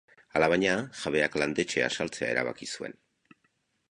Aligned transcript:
Alabaina, 0.37 0.71
jabeak 1.01 1.37
landetxea 1.41 1.91
saltzea 1.97 2.31
erabaki 2.37 2.69
zuen. 2.79 2.97